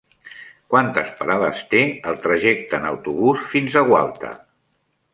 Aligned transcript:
Quantes 0.73 1.11
parades 1.19 1.61
té 1.75 1.83
el 2.13 2.19
trajecte 2.25 2.79
en 2.81 2.91
autobús 2.95 3.47
fins 3.55 3.81
a 3.83 3.89
Gualta? 3.93 4.37